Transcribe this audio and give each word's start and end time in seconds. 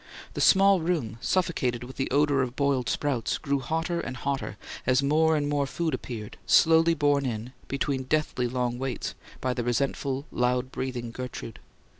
The 0.33 0.41
small 0.41 0.79
room, 0.81 1.19
suffocated 1.21 1.83
with 1.83 1.97
the 1.97 2.09
odour 2.09 2.41
of 2.41 2.55
boiled 2.55 2.89
sprouts, 2.89 3.37
grew 3.37 3.59
hotter 3.59 3.99
and 3.99 4.17
hotter 4.17 4.57
as 4.87 5.03
more 5.03 5.35
and 5.35 5.47
more 5.47 5.67
food 5.67 5.93
appeared, 5.93 6.37
slowly 6.47 6.95
borne 6.95 7.27
in, 7.27 7.53
between 7.67 8.05
deathly 8.05 8.47
long 8.47 8.79
waits, 8.79 9.13
by 9.41 9.53
the 9.53 9.63
resentful, 9.63 10.25
loud 10.31 10.71
breathing 10.71 11.11
Gertrude. 11.11 11.59